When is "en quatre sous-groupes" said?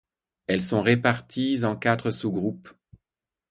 1.63-2.73